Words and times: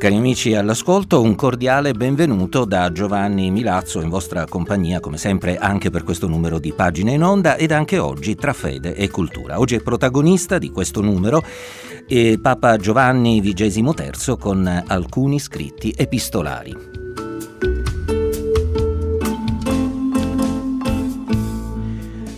Cari 0.00 0.16
amici 0.16 0.54
all'ascolto, 0.54 1.20
un 1.20 1.34
cordiale 1.34 1.92
benvenuto 1.92 2.64
da 2.64 2.90
Giovanni 2.90 3.50
Milazzo 3.50 4.00
in 4.00 4.08
vostra 4.08 4.46
compagnia, 4.46 4.98
come 4.98 5.18
sempre, 5.18 5.58
anche 5.58 5.90
per 5.90 6.04
questo 6.04 6.26
numero 6.26 6.58
di 6.58 6.72
pagine 6.72 7.12
in 7.12 7.22
onda 7.22 7.56
ed 7.56 7.70
anche 7.70 7.98
oggi 7.98 8.34
tra 8.34 8.54
fede 8.54 8.94
e 8.94 9.10
cultura. 9.10 9.58
Oggi 9.58 9.74
è 9.74 9.82
protagonista 9.82 10.56
di 10.56 10.70
questo 10.70 11.02
numero 11.02 11.44
eh, 12.08 12.38
Papa 12.40 12.78
Giovanni 12.78 13.42
XXIII 13.42 14.38
con 14.38 14.84
alcuni 14.86 15.38
scritti 15.38 15.92
epistolari. 15.94 16.99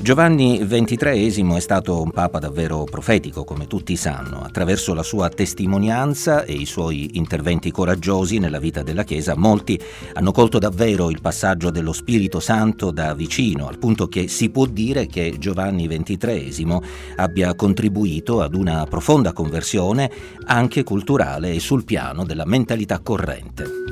Giovanni 0.02 0.58
XXIII 0.58 1.54
è 1.54 1.60
stato 1.60 2.02
un 2.02 2.10
papa 2.10 2.40
davvero 2.40 2.82
profetico, 2.82 3.44
come 3.44 3.68
tutti 3.68 3.94
sanno. 3.94 4.42
Attraverso 4.42 4.94
la 4.94 5.04
sua 5.04 5.28
testimonianza 5.28 6.42
e 6.42 6.54
i 6.54 6.66
suoi 6.66 7.16
interventi 7.18 7.70
coraggiosi 7.70 8.38
nella 8.38 8.58
vita 8.58 8.82
della 8.82 9.04
Chiesa, 9.04 9.36
molti 9.36 9.80
hanno 10.14 10.32
colto 10.32 10.58
davvero 10.58 11.08
il 11.08 11.20
passaggio 11.20 11.70
dello 11.70 11.92
Spirito 11.92 12.40
Santo 12.40 12.90
da 12.90 13.14
vicino, 13.14 13.68
al 13.68 13.78
punto 13.78 14.08
che 14.08 14.26
si 14.26 14.50
può 14.50 14.66
dire 14.66 15.06
che 15.06 15.36
Giovanni 15.38 15.86
XXIII 15.86 16.80
abbia 17.14 17.54
contribuito 17.54 18.42
ad 18.42 18.56
una 18.56 18.84
profonda 18.90 19.32
conversione 19.32 20.10
anche 20.46 20.82
culturale 20.82 21.52
e 21.52 21.60
sul 21.60 21.84
piano 21.84 22.24
della 22.24 22.44
mentalità 22.44 22.98
corrente. 22.98 23.91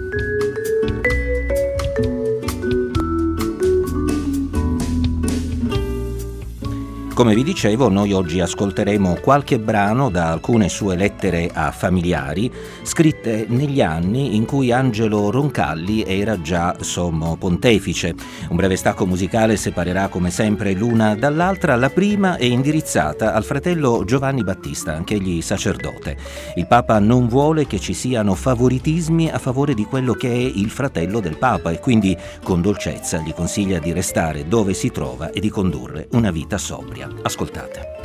Come 7.20 7.34
vi 7.34 7.44
dicevo, 7.44 7.90
noi 7.90 8.14
oggi 8.14 8.40
ascolteremo 8.40 9.18
qualche 9.20 9.58
brano 9.58 10.08
da 10.08 10.30
alcune 10.30 10.70
sue 10.70 10.96
lettere 10.96 11.50
a 11.52 11.70
familiari, 11.70 12.50
scritte 12.82 13.44
negli 13.46 13.82
anni 13.82 14.36
in 14.36 14.46
cui 14.46 14.72
Angelo 14.72 15.30
Roncalli 15.30 16.02
era 16.02 16.40
già 16.40 16.74
sommo 16.80 17.36
pontefice. 17.36 18.14
Un 18.48 18.56
breve 18.56 18.76
stacco 18.76 19.04
musicale 19.04 19.58
separerà 19.58 20.08
come 20.08 20.30
sempre 20.30 20.72
l'una 20.72 21.14
dall'altra. 21.14 21.76
La 21.76 21.90
prima 21.90 22.38
è 22.38 22.46
indirizzata 22.46 23.34
al 23.34 23.44
fratello 23.44 24.02
Giovanni 24.06 24.42
Battista, 24.42 24.94
anch'egli 24.94 25.42
sacerdote. 25.42 26.16
Il 26.54 26.66
Papa 26.66 26.98
non 27.00 27.28
vuole 27.28 27.66
che 27.66 27.78
ci 27.78 27.92
siano 27.92 28.34
favoritismi 28.34 29.28
a 29.28 29.38
favore 29.38 29.74
di 29.74 29.84
quello 29.84 30.14
che 30.14 30.30
è 30.30 30.32
il 30.32 30.70
fratello 30.70 31.20
del 31.20 31.36
Papa 31.36 31.70
e 31.70 31.80
quindi 31.80 32.16
con 32.42 32.62
dolcezza 32.62 33.18
gli 33.18 33.34
consiglia 33.34 33.78
di 33.78 33.92
restare 33.92 34.48
dove 34.48 34.72
si 34.72 34.90
trova 34.90 35.32
e 35.32 35.40
di 35.40 35.50
condurre 35.50 36.08
una 36.12 36.30
vita 36.30 36.56
sobria. 36.56 37.08
Ascoltate. 37.22 37.98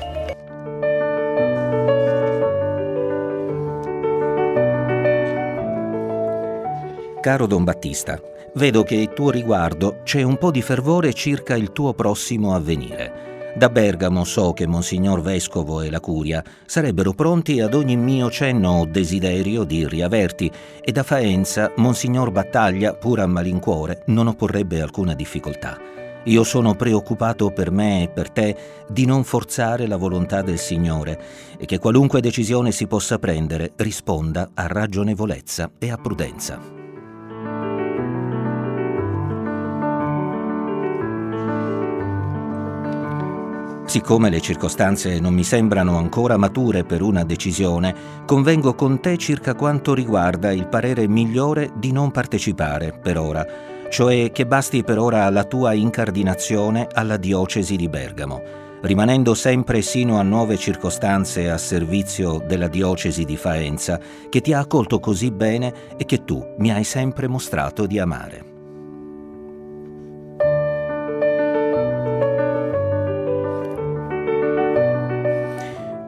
Caro 7.21 7.47
Don 7.47 7.63
Battista, 7.63 8.21
vedo 8.53 8.83
che 8.83 9.01
a 9.01 9.13
tuo 9.13 9.31
riguardo 9.31 10.01
c'è 10.03 10.21
un 10.21 10.37
po' 10.37 10.51
di 10.51 10.61
fervore 10.61 11.11
circa 11.13 11.55
il 11.55 11.71
tuo 11.71 11.93
prossimo 11.93 12.53
avvenire. 12.53 13.53
Da 13.55 13.69
Bergamo 13.69 14.25
so 14.25 14.53
che 14.53 14.67
Monsignor 14.67 15.21
Vescovo 15.21 15.81
e 15.81 15.89
la 15.89 16.01
Curia 16.01 16.43
sarebbero 16.65 17.13
pronti 17.13 17.61
ad 17.61 17.73
ogni 17.73 17.95
mio 17.95 18.29
cenno 18.29 18.81
o 18.81 18.85
desiderio 18.85 19.63
di 19.63 19.87
riaverti 19.87 20.51
e 20.83 20.91
da 20.91 21.03
Faenza 21.03 21.71
Monsignor 21.77 22.31
Battaglia, 22.31 22.93
pur 22.93 23.21
a 23.21 23.25
malincuore, 23.25 24.03
non 24.07 24.27
opporrebbe 24.27 24.81
alcuna 24.81 25.15
difficoltà. 25.15 25.79
Io 26.25 26.43
sono 26.43 26.73
preoccupato 26.73 27.51
per 27.51 27.69
me 27.69 28.03
e 28.03 28.09
per 28.09 28.31
te 28.31 28.57
di 28.87 29.05
non 29.05 29.23
forzare 29.23 29.85
la 29.85 29.95
volontà 29.95 30.41
del 30.41 30.57
Signore 30.57 31.19
e 31.57 31.65
che 31.67 31.77
qualunque 31.77 32.19
decisione 32.19 32.71
si 32.71 32.87
possa 32.87 33.19
prendere 33.19 33.73
risponda 33.75 34.49
a 34.55 34.65
ragionevolezza 34.65 35.69
e 35.77 35.91
a 35.91 35.97
prudenza. 35.97 36.59
Siccome 43.85 44.31
le 44.31 44.41
circostanze 44.41 45.19
non 45.19 45.35
mi 45.35 45.43
sembrano 45.43 45.95
ancora 45.97 46.37
mature 46.37 46.83
per 46.83 47.03
una 47.03 47.23
decisione, 47.23 48.23
convengo 48.25 48.73
con 48.73 48.99
te 48.99 49.15
circa 49.17 49.53
quanto 49.53 49.93
riguarda 49.93 50.51
il 50.51 50.67
parere 50.67 51.07
migliore 51.07 51.71
di 51.75 51.91
non 51.91 52.09
partecipare 52.09 52.97
per 52.99 53.19
ora 53.19 53.74
cioè 53.89 54.31
che 54.31 54.45
basti 54.45 54.83
per 54.83 54.99
ora 54.99 55.29
la 55.29 55.43
tua 55.43 55.73
incardinazione 55.73 56.87
alla 56.91 57.17
diocesi 57.17 57.75
di 57.75 57.87
Bergamo, 57.87 58.41
rimanendo 58.81 59.33
sempre 59.33 59.81
sino 59.81 60.17
a 60.17 60.23
nuove 60.23 60.57
circostanze 60.57 61.49
a 61.49 61.57
servizio 61.57 62.43
della 62.45 62.67
diocesi 62.67 63.23
di 63.23 63.37
Faenza, 63.37 63.99
che 64.29 64.41
ti 64.41 64.53
ha 64.53 64.59
accolto 64.59 64.99
così 64.99 65.31
bene 65.31 65.73
e 65.97 66.05
che 66.05 66.23
tu 66.23 66.55
mi 66.57 66.71
hai 66.71 66.83
sempre 66.83 67.27
mostrato 67.27 67.85
di 67.85 67.99
amare. 67.99 68.53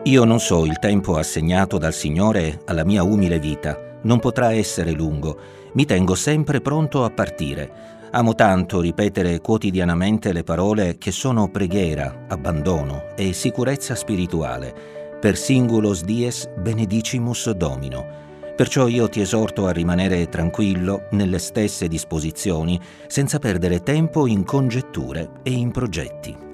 Io 0.04 0.24
non 0.24 0.40
so 0.40 0.64
il 0.64 0.80
tempo 0.80 1.18
assegnato 1.18 1.78
dal 1.78 1.94
Signore 1.94 2.62
alla 2.64 2.86
mia 2.86 3.04
umile 3.04 3.40
vita, 3.40 3.87
non 4.08 4.20
potrà 4.20 4.54
essere 4.54 4.92
lungo, 4.92 5.38
mi 5.74 5.86
tengo 5.86 6.16
sempre 6.16 6.62
pronto 6.62 7.04
a 7.04 7.10
partire. 7.12 7.96
Amo 8.12 8.36
tanto 8.36 8.80
ripetere 8.80 9.42
quotidianamente 9.42 10.32
le 10.32 10.44
parole 10.44 10.98
che 10.98 11.12
sono 11.12 11.50
preghiera, 11.50 12.26
abbandono 12.30 13.04
e 13.18 13.34
sicurezza 13.34 13.96
spirituale. 13.96 14.74
Per 15.20 15.36
singulos 15.36 16.04
dies 16.04 16.50
benedicimus 16.58 17.52
Domino. 17.52 18.26
Perciò 18.56 18.88
io 18.88 19.10
ti 19.10 19.20
esorto 19.20 19.68
a 19.68 19.72
rimanere 19.72 20.30
tranquillo 20.30 21.08
nelle 21.12 21.38
stesse 21.38 21.90
disposizioni, 21.90 22.80
senza 23.08 23.40
perdere 23.40 23.84
tempo 23.84 24.26
in 24.26 24.46
congetture 24.46 25.32
e 25.44 25.52
in 25.52 25.72
progetti. 25.72 26.47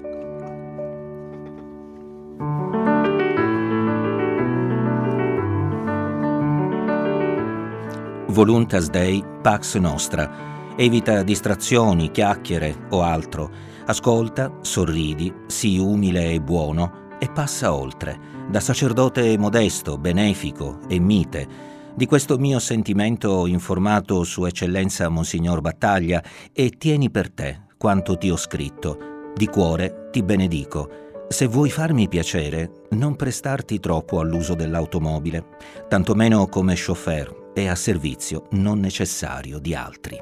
Voluntas 8.34 8.90
Dei, 8.90 9.22
Pax 9.42 9.76
Nostra. 9.76 10.74
Evita 10.76 11.22
distrazioni, 11.22 12.10
chiacchiere 12.10 12.86
o 12.90 13.02
altro. 13.02 13.48
Ascolta, 13.86 14.58
sorridi, 14.60 15.32
sii 15.46 15.78
umile 15.78 16.32
e 16.32 16.40
buono 16.40 17.16
e 17.20 17.30
passa 17.30 17.72
oltre, 17.72 18.18
da 18.50 18.58
sacerdote 18.58 19.38
modesto, 19.38 19.98
benefico 19.98 20.80
e 20.88 20.98
mite. 20.98 21.46
Di 21.94 22.06
questo 22.06 22.36
mio 22.36 22.58
sentimento 22.58 23.28
ho 23.28 23.46
informato 23.46 24.24
Sua 24.24 24.48
Eccellenza 24.48 25.08
Monsignor 25.08 25.60
Battaglia 25.60 26.20
e 26.52 26.70
tieni 26.70 27.12
per 27.12 27.30
te 27.30 27.66
quanto 27.78 28.18
ti 28.18 28.30
ho 28.30 28.36
scritto. 28.36 28.98
Di 29.32 29.46
cuore 29.46 30.08
ti 30.10 30.24
benedico. 30.24 31.03
Se 31.28 31.46
vuoi 31.46 31.70
farmi 31.70 32.06
piacere, 32.06 32.70
non 32.90 33.16
prestarti 33.16 33.80
troppo 33.80 34.20
all'uso 34.20 34.54
dell'automobile, 34.54 35.44
tantomeno 35.88 36.46
come 36.48 36.74
chauffeur 36.76 37.50
e 37.54 37.68
a 37.68 37.74
servizio 37.74 38.46
non 38.50 38.78
necessario 38.78 39.58
di 39.58 39.74
altri. 39.74 40.18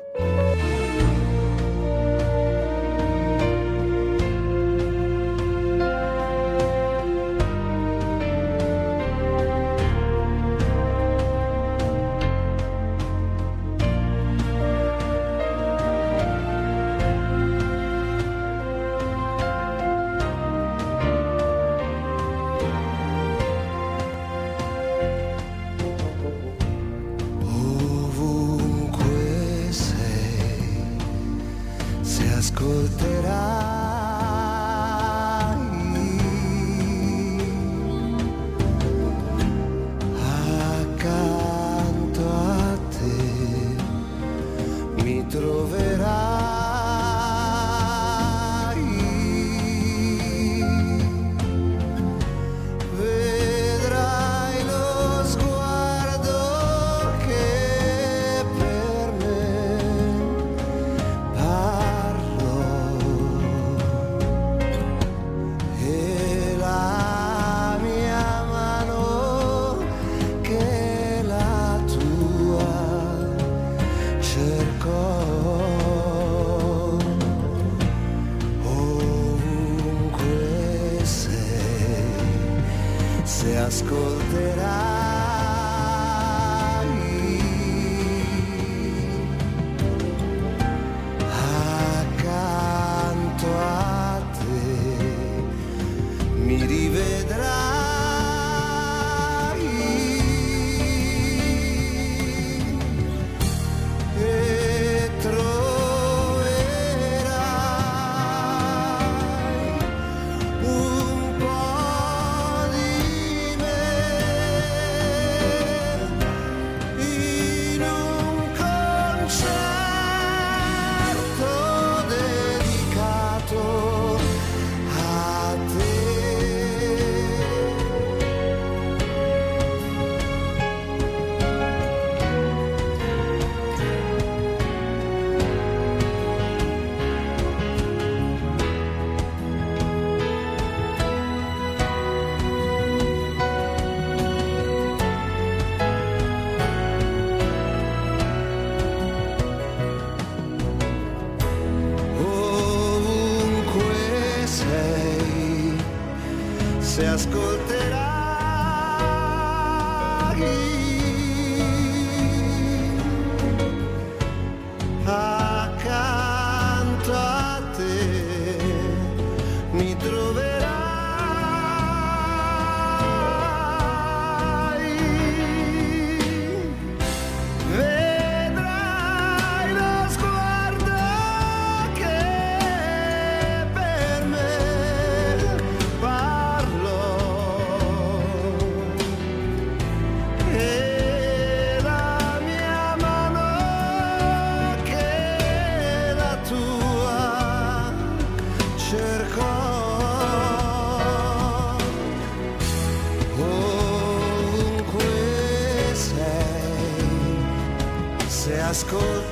se 156.93 157.07
ascolterà 157.07 157.82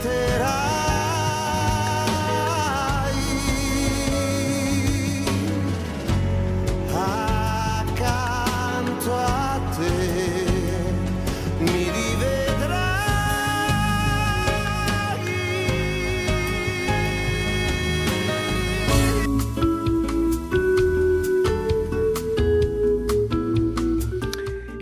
terá. 0.02 1.09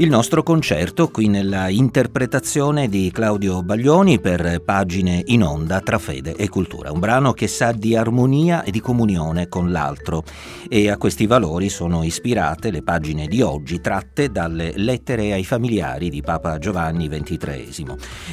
Il 0.01 0.11
nostro 0.11 0.45
concerto 0.45 1.09
qui 1.09 1.27
nella 1.27 1.69
interpretazione 1.71 2.89
di 2.89 3.11
Claudio 3.11 3.65
Baglioni 3.65 4.21
per 4.21 4.63
Pagine 4.65 5.23
in 5.27 5.43
onda 5.43 5.81
tra 5.81 5.99
fede 5.99 6.37
e 6.37 6.49
cultura, 6.49 6.93
un 6.93 7.01
brano 7.01 7.33
che 7.33 7.49
sa 7.49 7.73
di 7.73 7.97
armonia 7.97 8.63
e 8.63 8.71
di 8.71 8.81
comunione 8.81 9.49
con 9.49 9.73
l'altro 9.73 10.23
e 10.69 10.89
a 10.89 10.97
questi 10.97 11.27
valori 11.27 11.69
sono 11.69 12.05
ispirate 12.05 12.71
le 12.71 12.85
pagine 12.85 13.27
di 13.27 13.43
oggi 13.43 13.81
tratte 13.81 14.31
dalle 14.31 14.73
lettere 14.77 15.33
ai 15.33 15.43
familiari 15.43 16.11
di 16.11 16.23
Papa 16.23 16.59
Giovanni 16.59 17.09
XXIII. 17.09 17.87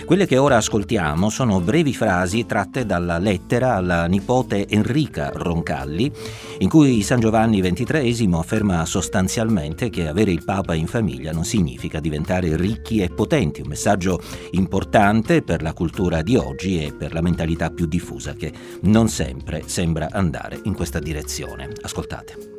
Quelle 0.06 0.28
che 0.28 0.38
ora 0.38 0.58
ascoltiamo 0.58 1.32
sono 1.32 1.62
brevi 1.62 1.96
frasi 1.96 2.46
tratte 2.46 2.86
dalla 2.86 3.18
lettera 3.18 3.74
alla 3.74 4.06
nipote 4.06 4.68
Enrica 4.68 5.32
Roncalli 5.34 6.12
in 6.60 6.70
cui 6.70 7.02
San 7.02 7.20
Giovanni 7.20 7.60
XXIII 7.60 8.30
afferma 8.34 8.86
sostanzialmente 8.86 9.90
che 9.90 10.08
avere 10.08 10.32
il 10.32 10.44
Papa 10.46 10.76
in 10.76 10.86
famiglia 10.86 11.32
non 11.32 11.44
si 11.44 11.54
significa 11.56 12.02
diventare 12.02 12.58
ricchi 12.58 13.00
e 13.00 13.08
potenti, 13.08 13.62
un 13.62 13.70
messaggio 13.70 14.20
importante 14.52 15.42
per 15.42 15.62
la 15.62 15.72
cultura 15.72 16.22
di 16.22 16.36
oggi 16.36 16.84
e 16.84 16.94
per 16.94 17.14
la 17.14 17.22
mentalità 17.22 17.70
più 17.70 17.86
diffusa 17.86 18.34
che 18.34 18.52
non 18.82 19.08
sempre 19.08 19.64
sembra 19.66 20.10
andare 20.12 20.60
in 20.64 20.74
questa 20.74 21.00
direzione. 21.00 21.70
Ascoltate. 21.82 22.54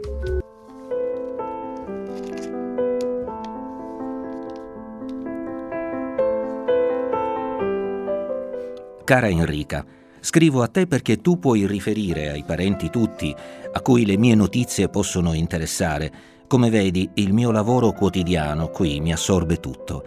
Cara 9.05 9.29
Enrica, 9.29 9.85
scrivo 10.21 10.63
a 10.63 10.69
te 10.69 10.87
perché 10.87 11.21
tu 11.21 11.39
puoi 11.39 11.67
riferire 11.67 12.31
ai 12.31 12.45
parenti 12.45 12.89
tutti 12.89 13.33
a 13.73 13.81
cui 13.83 14.07
le 14.07 14.17
mie 14.17 14.35
notizie 14.35 14.89
possono 14.89 15.35
interessare 15.35 16.36
come 16.47 16.71
vedi, 16.71 17.09
il 17.15 17.33
mio 17.33 17.51
lavoro 17.51 17.93
quotidiano 17.93 18.69
qui 18.69 19.01
mi 19.01 19.13
assorbe 19.13 19.61
tutto. 19.61 20.05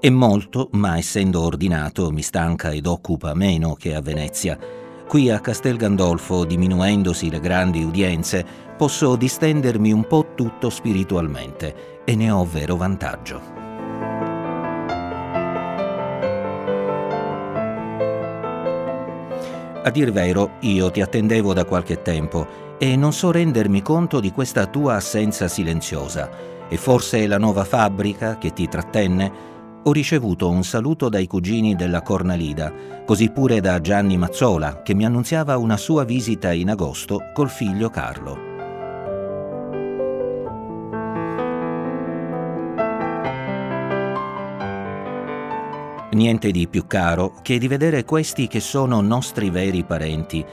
È 0.00 0.08
molto, 0.08 0.68
ma 0.72 0.96
essendo 0.98 1.42
ordinato 1.42 2.10
mi 2.10 2.22
stanca 2.22 2.70
ed 2.70 2.86
occupa 2.86 3.34
meno 3.34 3.74
che 3.74 3.94
a 3.94 4.00
Venezia. 4.00 4.58
Qui 5.06 5.30
a 5.30 5.40
Castel 5.40 5.76
Gandolfo, 5.76 6.44
diminuendosi 6.44 7.30
le 7.30 7.40
grandi 7.40 7.82
udienze, 7.82 8.44
posso 8.76 9.14
distendermi 9.16 9.92
un 9.92 10.06
po' 10.06 10.32
tutto 10.34 10.70
spiritualmente 10.70 12.02
e 12.04 12.16
ne 12.16 12.30
ho 12.30 12.44
vero 12.44 12.76
vantaggio. 12.76 13.61
A 19.84 19.90
dir 19.90 20.12
vero, 20.12 20.52
io 20.60 20.92
ti 20.92 21.00
attendevo 21.00 21.52
da 21.52 21.64
qualche 21.64 22.02
tempo 22.02 22.76
e 22.78 22.94
non 22.94 23.12
so 23.12 23.32
rendermi 23.32 23.82
conto 23.82 24.20
di 24.20 24.30
questa 24.30 24.66
tua 24.66 24.94
assenza 24.94 25.48
silenziosa. 25.48 26.30
E 26.68 26.76
forse 26.76 27.26
la 27.26 27.38
nuova 27.38 27.64
fabbrica 27.64 28.38
che 28.38 28.52
ti 28.52 28.68
trattenne? 28.68 29.50
Ho 29.82 29.90
ricevuto 29.90 30.48
un 30.48 30.62
saluto 30.62 31.08
dai 31.08 31.26
cugini 31.26 31.74
della 31.74 32.02
Cornalida, 32.02 32.72
così 33.04 33.30
pure 33.30 33.60
da 33.60 33.80
Gianni 33.80 34.16
Mazzola, 34.16 34.82
che 34.82 34.94
mi 34.94 35.04
annunziava 35.04 35.56
una 35.56 35.76
sua 35.76 36.04
visita 36.04 36.52
in 36.52 36.70
agosto 36.70 37.18
col 37.34 37.50
figlio 37.50 37.90
Carlo. 37.90 38.51
Niente 46.12 46.50
di 46.50 46.68
più 46.68 46.86
caro 46.86 47.34
che 47.42 47.58
di 47.58 47.68
vedere 47.68 48.04
questi 48.04 48.46
che 48.46 48.60
sono 48.60 49.00
nostri 49.00 49.50
veri 49.50 49.82
parenti 49.84 50.44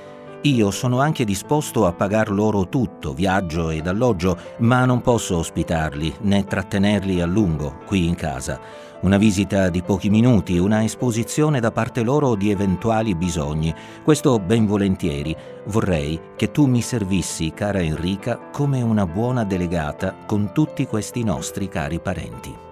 io 0.43 0.71
sono 0.71 1.01
anche 1.01 1.25
disposto 1.25 1.85
a 1.85 1.91
pagar 1.91 2.31
loro 2.31 2.69
tutto, 2.69 3.13
viaggio 3.13 3.71
ed 3.71 3.87
alloggio, 3.87 4.37
ma 4.59 4.85
non 4.85 5.01
posso 5.01 5.35
ospitarli 5.35 6.15
né 6.21 6.45
trattenerli 6.45 7.19
a 7.19 7.25
lungo 7.25 7.79
qui 7.85 8.07
in 8.07 8.15
casa. 8.15 8.57
Una 9.01 9.17
visita 9.17 9.67
di 9.67 9.81
pochi 9.81 10.09
minuti, 10.09 10.57
una 10.57 10.81
esposizione 10.81 11.59
da 11.59 11.71
parte 11.71 12.03
loro 12.03 12.35
di 12.35 12.51
eventuali 12.51 13.15
bisogni. 13.15 13.75
Questo 14.01 14.39
ben 14.39 14.65
volentieri. 14.65 15.35
Vorrei 15.65 16.17
che 16.37 16.51
tu 16.51 16.67
mi 16.67 16.81
servissi, 16.81 17.51
cara 17.53 17.81
Enrica, 17.81 18.39
come 18.49 18.81
una 18.81 19.05
buona 19.05 19.43
delegata 19.43 20.15
con 20.25 20.53
tutti 20.53 20.85
questi 20.85 21.21
nostri 21.21 21.67
cari 21.67 21.99
parenti. 21.99 22.67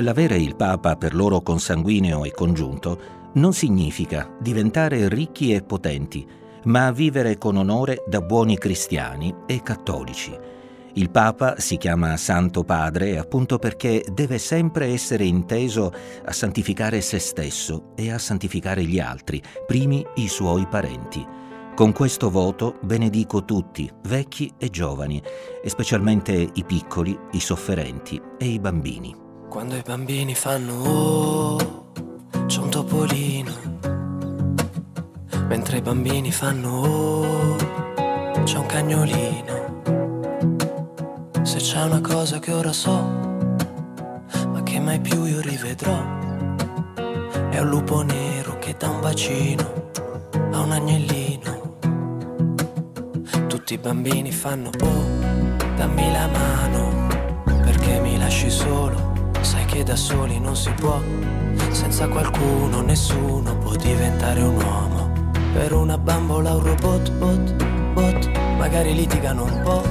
L'avere 0.00 0.36
il 0.36 0.54
Papa 0.54 0.94
per 0.94 1.12
loro 1.12 1.40
consanguineo 1.40 2.24
e 2.24 2.30
congiunto 2.30 3.16
non 3.34 3.52
significa 3.52 4.32
diventare 4.38 5.08
ricchi 5.08 5.52
e 5.52 5.62
potenti, 5.62 6.24
ma 6.64 6.92
vivere 6.92 7.36
con 7.36 7.56
onore 7.56 8.04
da 8.06 8.20
buoni 8.20 8.56
cristiani 8.58 9.34
e 9.46 9.60
cattolici. 9.60 10.36
Il 10.94 11.10
Papa 11.10 11.58
si 11.58 11.78
chiama 11.78 12.16
Santo 12.16 12.62
Padre 12.62 13.18
appunto 13.18 13.58
perché 13.58 14.04
deve 14.12 14.38
sempre 14.38 14.86
essere 14.86 15.24
inteso 15.24 15.92
a 16.24 16.32
santificare 16.32 17.00
se 17.00 17.18
stesso 17.18 17.92
e 17.96 18.12
a 18.12 18.18
santificare 18.18 18.84
gli 18.84 19.00
altri, 19.00 19.42
primi 19.66 20.06
i 20.16 20.28
suoi 20.28 20.66
parenti. 20.68 21.26
Con 21.74 21.92
questo 21.92 22.30
voto 22.30 22.78
benedico 22.82 23.44
tutti, 23.44 23.90
vecchi 24.02 24.52
e 24.58 24.70
giovani, 24.70 25.20
e 25.62 25.68
specialmente 25.68 26.50
i 26.54 26.64
piccoli, 26.64 27.18
i 27.32 27.40
sofferenti 27.40 28.20
e 28.38 28.46
i 28.46 28.60
bambini. 28.60 29.26
Quando 29.48 29.76
i 29.76 29.82
bambini 29.82 30.34
fanno 30.34 30.74
oh, 30.82 31.56
c'è 32.46 32.60
un 32.60 32.68
topolino. 32.70 33.52
Mentre 35.48 35.78
i 35.78 35.80
bambini 35.80 36.30
fanno 36.30 36.80
oh, 36.80 37.56
c'è 38.44 38.58
un 38.58 38.66
cagnolino. 38.66 39.82
Se 41.42 41.58
c'è 41.58 41.82
una 41.82 42.00
cosa 42.00 42.38
che 42.38 42.52
ora 42.52 42.72
so, 42.72 42.92
ma 44.52 44.62
che 44.62 44.78
mai 44.80 45.00
più 45.00 45.24
io 45.24 45.40
rivedrò, 45.40 45.98
è 47.48 47.58
un 47.58 47.68
lupo 47.68 48.02
nero 48.02 48.58
che 48.58 48.76
dà 48.78 48.90
un 48.90 49.00
bacino 49.00 49.90
a 50.52 50.60
un 50.60 50.72
agnellino. 50.72 51.76
Tutti 53.46 53.74
i 53.74 53.78
bambini 53.78 54.30
fanno 54.30 54.68
oh, 54.68 55.04
dammi 55.76 56.12
la 56.12 56.28
mano, 56.28 57.06
perché 57.62 57.98
mi 58.00 58.18
lasci 58.18 58.50
solo, 58.50 59.07
che 59.78 59.84
da 59.84 59.94
soli 59.94 60.40
non 60.40 60.56
si 60.56 60.72
può, 60.72 61.00
senza 61.70 62.08
qualcuno 62.08 62.80
nessuno 62.80 63.56
può 63.58 63.76
diventare 63.76 64.40
un 64.40 64.56
uomo. 64.56 65.30
Per 65.52 65.72
una 65.72 65.96
bambola 65.96 66.54
un 66.54 66.64
robot, 66.64 67.12
bot, 67.12 67.64
bot, 67.92 68.38
magari 68.56 68.92
litigano 68.92 69.44
un 69.44 69.60
po', 69.62 69.82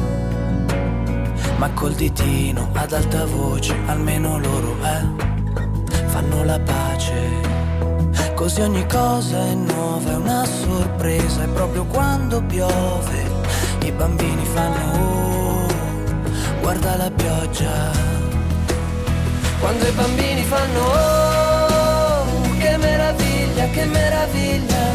ma 1.57 1.69
col 1.71 1.93
ditino 1.93 2.67
ad 2.73 2.91
alta 2.91 3.25
voce, 3.27 3.77
almeno 3.85 4.37
loro 4.39 4.75
eh, 4.83 6.05
fanno 6.07 6.43
la 6.43 6.59
pace. 6.59 8.33
Così 8.35 8.59
ogni 8.59 8.85
cosa 8.87 9.37
è 9.37 9.53
nuova, 9.53 10.11
è 10.11 10.15
una 10.15 10.43
sorpresa, 10.43 11.43
e 11.43 11.47
proprio 11.47 11.85
quando 11.85 12.43
piove 12.43 13.23
i 13.85 13.91
bambini 13.93 14.43
fanno 14.43 14.99
oh, 14.99 15.67
guarda 16.59 16.97
la 16.97 17.09
pioggia. 17.09 18.26
Quando 19.59 19.85
i 19.85 19.91
bambini 19.91 20.43
fanno 20.43 20.79
oh, 20.79 22.57
che 22.59 22.77
meraviglia, 22.77 23.65
che 23.69 23.85
meraviglia. 23.85 24.85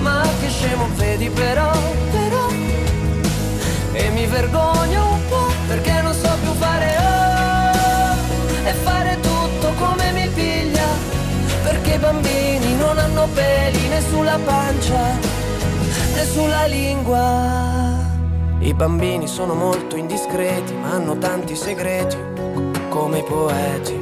Ma 0.00 0.22
che 0.40 0.48
scemo 0.48 0.88
vedi 0.94 1.28
però, 1.30 1.70
però. 2.10 2.46
E 3.92 4.10
mi 4.10 4.26
vergogno 4.26 5.12
un 5.12 5.28
po' 5.28 5.52
perché 5.68 6.00
non 6.00 6.12
so 6.14 6.30
più 6.42 6.52
fare 6.54 6.96
oh, 6.98 8.68
e 8.68 8.72
fare 8.72 9.18
tutto 9.20 9.72
come 9.78 10.12
mi 10.12 10.28
piglia. 10.28 10.86
Perché 11.62 11.94
i 11.94 11.98
bambini 11.98 12.76
non 12.76 12.98
hanno 12.98 13.28
peli 13.32 13.88
né 13.88 14.00
sulla 14.00 14.38
pancia 14.44 15.40
né 16.14 16.24
sulla 16.24 16.66
lingua. 16.66 18.10
I 18.60 18.74
bambini 18.74 19.26
sono 19.26 19.54
molto 19.54 19.96
indiscreti, 19.96 20.72
ma 20.74 20.92
hanno 20.92 21.18
tanti 21.18 21.56
segreti, 21.56 22.16
come 22.92 23.20
i 23.20 23.22
poeti. 23.22 23.98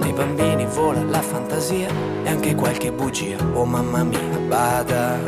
Nei 0.00 0.12
bambini 0.14 0.64
vola 0.64 1.02
la 1.02 1.20
fantasia 1.20 1.88
e 2.24 2.28
anche 2.28 2.54
qualche 2.54 2.90
bugia. 2.90 3.36
Oh 3.52 3.66
mamma 3.66 4.02
mia, 4.04 4.38
bada. 4.48 5.18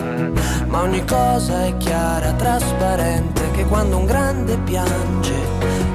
Ma 0.66 0.80
ogni 0.80 1.04
cosa 1.04 1.66
è 1.66 1.76
chiara, 1.76 2.32
trasparente, 2.32 3.50
che 3.50 3.66
quando 3.66 3.99
un 3.99 4.06
grande 4.06 4.56
piange, 4.64 5.34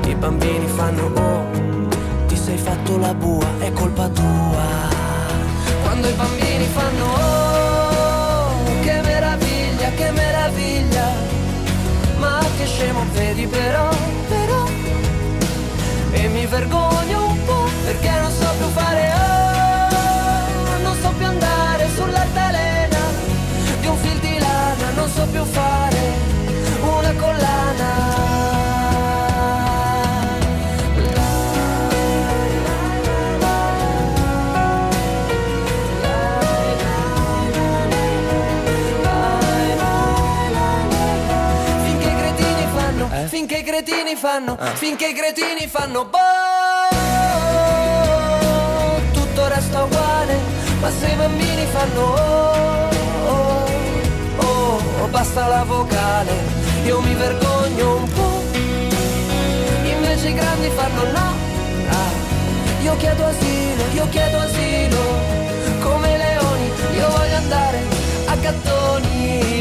i 0.06 0.14
bambini 0.14 0.68
fanno 0.68 1.12
oh, 1.16 1.88
ti 2.28 2.38
sei 2.38 2.58
fatto 2.58 2.98
la 3.00 3.14
bua, 3.16 3.48
è 3.58 3.74
colpa 3.74 4.08
tua. 4.10 4.68
Quando 5.82 6.08
i 6.08 6.14
bambini 6.14 6.66
fanno 6.66 7.06
oh, 7.06 8.82
che 8.82 9.02
meraviglia, 9.02 9.90
che 9.96 10.12
meraviglia. 10.12 11.08
Ma 12.20 12.40
che 12.56 12.66
scemo 12.66 13.04
vedi 13.14 13.48
però, 13.48 13.90
però. 14.28 14.59
E 16.12 16.28
mi 16.28 16.46
vergogno 16.48 17.19
cretini 43.82 44.16
fanno, 44.18 44.58
finché 44.74 45.08
i 45.08 45.14
cretini 45.14 45.66
fanno 45.66 46.04
boh, 46.04 46.18
tutto 49.14 49.48
resta 49.48 49.84
uguale, 49.84 50.38
ma 50.82 50.90
se 50.92 51.08
i 51.08 51.16
bambini 51.16 51.66
fanno 51.72 52.02
oh, 52.02 52.90
oh, 53.26 53.66
oh, 54.36 54.82
oh, 55.02 55.08
basta 55.08 55.48
la 55.48 55.64
vocale, 55.64 56.32
io 56.84 57.00
mi 57.00 57.14
vergogno 57.14 57.96
un 57.96 58.12
po', 58.12 58.44
invece 59.86 60.28
i 60.28 60.34
grandi 60.34 60.70
fanno 60.76 61.04
no, 61.12 61.34
ah, 61.90 62.12
io 62.82 62.98
chiedo 62.98 63.26
asilo, 63.26 63.84
io 63.94 64.10
chiedo 64.10 64.40
asilo, 64.40 64.98
come 65.80 66.14
i 66.14 66.18
leoni, 66.18 66.72
io 66.98 67.08
voglio 67.08 67.36
andare 67.38 67.82
a 68.26 68.36
gattoni 68.36 69.59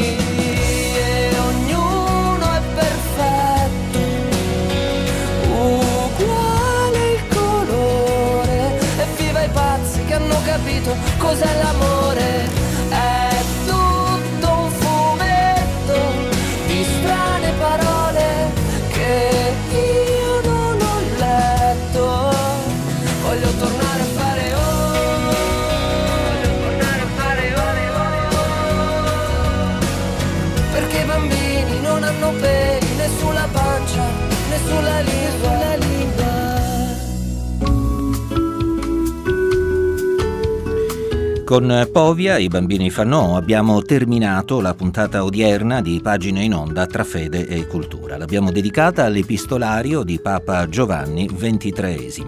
Con 41.49 41.89
Povia, 41.91 42.37
i 42.37 42.47
bambini 42.47 42.91
fanno, 42.91 43.35
abbiamo 43.35 43.81
terminato 43.81 44.61
la 44.61 44.75
puntata 44.75 45.23
odierna 45.23 45.81
di 45.81 45.99
Pagine 45.99 46.43
in 46.43 46.53
Onda 46.53 46.85
tra 46.85 47.03
fede 47.03 47.47
e 47.47 47.65
cultura. 47.65 48.17
L'abbiamo 48.17 48.51
dedicata 48.51 49.05
all'epistolario 49.05 50.03
di 50.03 50.19
Papa 50.21 50.69
Giovanni 50.69 51.25
XXIII. 51.25 52.23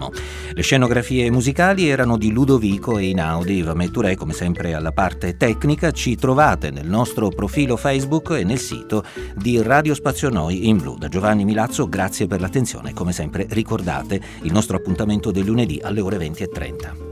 Le 0.52 0.62
scenografie 0.62 1.30
musicali 1.30 1.88
erano 1.88 2.18
di 2.18 2.32
Ludovico 2.32 2.98
e 2.98 3.10
Inaudi. 3.10 3.62
Vametturè, 3.62 4.16
come 4.16 4.32
sempre, 4.32 4.74
alla 4.74 4.90
parte 4.90 5.36
tecnica. 5.36 5.92
Ci 5.92 6.16
trovate 6.16 6.72
nel 6.72 6.88
nostro 6.88 7.28
profilo 7.28 7.76
Facebook 7.76 8.30
e 8.30 8.42
nel 8.42 8.58
sito 8.58 9.04
di 9.36 9.62
Radio 9.62 9.94
Spazio 9.94 10.30
Noi 10.30 10.66
in 10.66 10.78
Blu. 10.78 10.98
Da 10.98 11.06
Giovanni 11.06 11.44
Milazzo, 11.44 11.88
grazie 11.88 12.26
per 12.26 12.40
l'attenzione. 12.40 12.92
Come 12.92 13.12
sempre, 13.12 13.46
ricordate 13.50 14.20
il 14.42 14.52
nostro 14.52 14.76
appuntamento 14.76 15.30
del 15.30 15.44
lunedì 15.44 15.78
alle 15.80 16.00
ore 16.00 16.16
20.30. 16.16 17.11